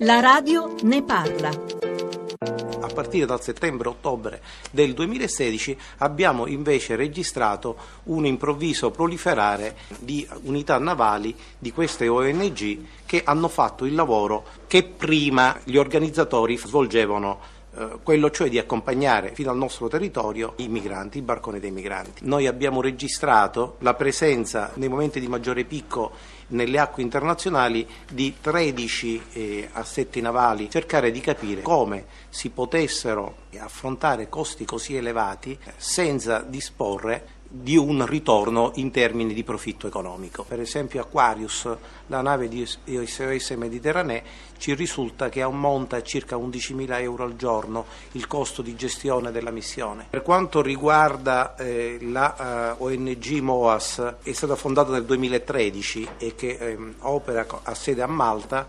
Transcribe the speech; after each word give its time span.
La 0.00 0.20
radio 0.20 0.74
ne 0.82 1.02
parla. 1.02 1.48
A 1.48 2.86
partire 2.92 3.24
dal 3.24 3.40
settembre-ottobre 3.40 4.42
del 4.70 4.92
2016 4.92 5.78
abbiamo 5.98 6.46
invece 6.46 6.96
registrato 6.96 7.76
un 8.04 8.26
improvviso 8.26 8.90
proliferare 8.90 9.74
di 9.98 10.28
unità 10.42 10.78
navali 10.78 11.34
di 11.58 11.72
queste 11.72 12.08
ONG 12.08 12.78
che 13.06 13.22
hanno 13.24 13.48
fatto 13.48 13.86
il 13.86 13.94
lavoro 13.94 14.44
che 14.66 14.84
prima 14.84 15.58
gli 15.64 15.78
organizzatori 15.78 16.58
svolgevano 16.58 17.40
eh, 17.78 17.98
quello 18.02 18.30
cioè 18.30 18.48
di 18.48 18.58
accompagnare 18.58 19.32
fino 19.34 19.50
al 19.50 19.56
nostro 19.56 19.88
territorio 19.88 20.54
i 20.56 20.68
migranti, 20.68 21.18
i 21.18 21.22
barconi 21.22 21.60
dei 21.60 21.70
migranti. 21.70 22.24
Noi 22.24 22.46
abbiamo 22.46 22.80
registrato 22.80 23.76
la 23.80 23.94
presenza 23.94 24.72
nei 24.74 24.88
momenti 24.88 25.20
di 25.20 25.28
maggiore 25.28 25.64
picco 25.64 26.12
nelle 26.48 26.78
acque 26.78 27.02
internazionali 27.02 27.86
di 28.10 28.36
13 28.40 29.22
eh, 29.32 29.68
assetti 29.72 30.20
navali, 30.20 30.70
cercare 30.70 31.10
di 31.10 31.20
capire 31.20 31.62
come 31.62 32.06
si 32.28 32.50
potessero 32.50 33.44
affrontare 33.58 34.28
costi 34.28 34.64
così 34.64 34.96
elevati 34.96 35.58
senza 35.76 36.40
disporre 36.40 37.34
di 37.48 37.76
un 37.76 38.04
ritorno 38.06 38.72
in 38.74 38.90
termini 38.90 39.32
di 39.32 39.44
profitto 39.44 39.86
economico. 39.86 40.44
Per 40.44 40.60
esempio 40.60 41.00
Aquarius, 41.00 41.68
la 42.08 42.20
nave 42.20 42.48
di 42.48 42.66
SOS 42.66 43.50
Mediterranee, 43.50 44.22
ci 44.58 44.74
risulta 44.74 45.28
che 45.28 45.42
ammonta 45.42 45.96
a 45.96 46.02
circa 46.02 46.36
11.000 46.36 47.00
euro 47.00 47.24
al 47.24 47.36
giorno 47.36 47.86
il 48.12 48.26
costo 48.26 48.62
di 48.62 48.74
gestione 48.74 49.30
della 49.30 49.50
missione. 49.50 50.06
Per 50.10 50.22
quanto 50.22 50.62
riguarda 50.62 51.54
eh, 51.56 51.98
la 52.00 52.72
eh, 52.72 52.74
ONG 52.78 53.38
MOAS, 53.40 54.14
è 54.22 54.32
stata 54.32 54.56
fondata 54.56 54.92
nel 54.92 55.04
2013 55.04 56.08
e 56.18 56.34
che 56.34 56.56
eh, 56.58 56.78
opera 57.00 57.46
a 57.62 57.74
sede 57.74 58.02
a 58.02 58.06
Malta, 58.06 58.68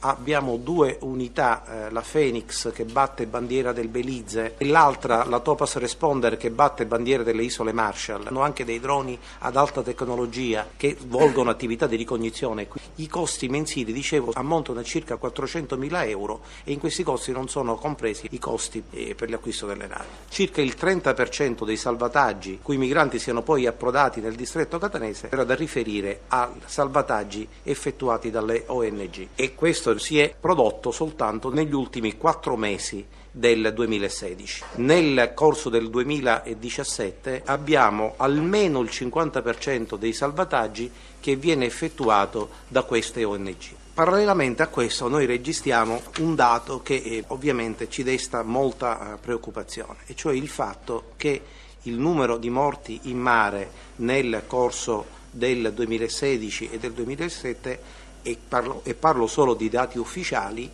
abbiamo 0.00 0.56
due 0.56 0.98
unità, 1.00 1.86
eh, 1.86 1.90
la 1.90 2.02
Phoenix 2.08 2.72
che 2.72 2.84
batte 2.84 3.26
bandiera 3.26 3.72
del 3.72 3.88
Belize 3.88 4.54
e 4.56 4.66
l'altra, 4.66 5.24
la 5.24 5.40
Topaz 5.40 5.76
Responder 5.76 6.36
che 6.36 6.50
batte 6.50 6.86
bandiera 6.86 7.22
delle 7.22 7.42
isole 7.42 7.72
Marshall. 7.72 8.26
Hanno 8.26 8.42
anche 8.42 8.64
dei 8.64 8.80
droni 8.80 9.18
ad 9.40 9.56
alta 9.56 9.82
tecnologia 9.82 10.66
che 10.76 10.96
svolgono 10.98 11.50
attività 11.50 11.86
di 11.86 11.96
ricognizione. 11.96 12.68
I 12.96 13.08
costi 13.08 13.48
mensili, 13.48 13.92
dicevo, 13.92 14.32
ammontano 14.34 14.80
a 14.80 14.82
circa 14.82 15.16
400 15.16 15.76
mila 15.76 16.04
euro 16.04 16.40
e 16.64 16.72
in 16.72 16.78
questi 16.78 17.02
costi 17.02 17.32
non 17.32 17.48
sono 17.48 17.76
compresi 17.76 18.28
i 18.30 18.38
costi 18.38 18.82
eh, 18.90 19.14
per 19.14 19.30
l'acquisto 19.30 19.66
delle 19.66 19.86
navi. 19.86 20.06
Circa 20.28 20.60
il 20.60 20.74
30% 20.78 21.64
dei 21.64 21.76
salvataggi 21.76 22.60
cui 22.62 22.76
i 22.76 22.78
migranti 22.78 23.18
siano 23.18 23.42
poi 23.42 23.66
approdati 23.66 24.20
nel 24.20 24.34
distretto 24.34 24.78
catanese 24.78 25.28
era 25.30 25.44
da 25.44 25.54
riferire 25.54 26.22
a 26.28 26.50
salvataggi 26.64 27.46
effettuati 27.62 28.30
dalle 28.30 28.64
ONG 28.66 29.28
e 29.34 29.54
questo 29.54 29.87
questo 29.88 29.98
si 29.98 30.18
è 30.18 30.34
prodotto 30.38 30.90
soltanto 30.90 31.50
negli 31.50 31.72
ultimi 31.72 32.16
quattro 32.16 32.56
mesi 32.56 33.06
del 33.30 33.72
2016. 33.72 34.64
Nel 34.76 35.32
corso 35.34 35.70
del 35.70 35.88
2017 35.88 37.42
abbiamo 37.46 38.14
almeno 38.16 38.80
il 38.80 38.90
50% 38.92 39.96
dei 39.96 40.12
salvataggi 40.12 40.90
che 41.20 41.36
viene 41.36 41.64
effettuato 41.64 42.50
da 42.68 42.82
queste 42.82 43.24
ONG. 43.24 43.76
Parallelamente 43.94 44.62
a 44.62 44.68
questo 44.68 45.08
noi 45.08 45.26
registriamo 45.26 46.02
un 46.18 46.34
dato 46.34 46.82
che 46.82 46.94
eh, 46.94 47.24
ovviamente 47.28 47.88
ci 47.88 48.02
desta 48.02 48.42
molta 48.42 49.14
eh, 49.14 49.18
preoccupazione, 49.18 49.98
e 50.06 50.14
cioè 50.14 50.34
il 50.34 50.48
fatto 50.48 51.12
che 51.16 51.42
il 51.82 51.98
numero 51.98 52.36
di 52.36 52.50
morti 52.50 53.00
in 53.04 53.18
mare 53.18 53.70
nel 53.96 54.42
corso 54.46 55.16
del 55.30 55.72
2016 55.72 56.70
e 56.72 56.78
del 56.78 56.92
2017 56.92 57.80
e 58.22 58.38
parlo, 58.48 58.82
e 58.84 58.94
parlo 58.94 59.26
solo 59.26 59.54
di 59.54 59.68
dati 59.68 59.98
ufficiali, 59.98 60.70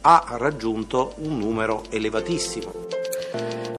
ha 0.00 0.24
raggiunto 0.38 1.14
un 1.18 1.38
numero 1.38 1.84
elevatissimo. 1.90 3.76